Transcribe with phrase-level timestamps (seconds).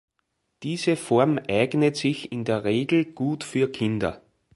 [0.63, 4.19] Diese Form eignet sich in der Regel gut für Kinder.